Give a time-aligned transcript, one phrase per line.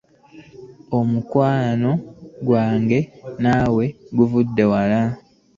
[0.99, 1.91] Omukwano
[2.45, 2.99] gwange
[3.41, 3.85] naawe
[4.17, 5.01] guvudde wala!